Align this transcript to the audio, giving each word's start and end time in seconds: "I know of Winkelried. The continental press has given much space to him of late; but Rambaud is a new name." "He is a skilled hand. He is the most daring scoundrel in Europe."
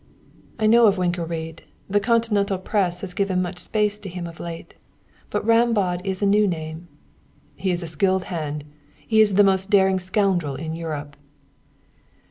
"I 0.57 0.65
know 0.65 0.87
of 0.87 0.97
Winkelried. 0.97 1.61
The 1.87 1.99
continental 1.99 2.57
press 2.57 3.01
has 3.01 3.13
given 3.13 3.39
much 3.39 3.59
space 3.59 3.99
to 3.99 4.09
him 4.09 4.25
of 4.25 4.39
late; 4.39 4.73
but 5.29 5.45
Rambaud 5.45 6.01
is 6.03 6.23
a 6.23 6.25
new 6.25 6.47
name." 6.47 6.87
"He 7.55 7.69
is 7.69 7.83
a 7.83 7.87
skilled 7.87 8.23
hand. 8.23 8.63
He 8.97 9.21
is 9.21 9.35
the 9.35 9.43
most 9.43 9.69
daring 9.69 9.99
scoundrel 9.99 10.55
in 10.55 10.73
Europe." 10.73 11.17